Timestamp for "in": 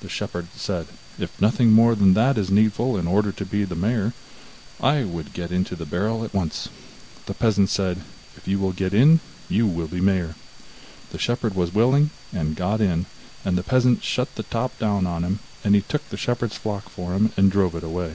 2.96-3.06, 8.94-9.20, 12.80-13.04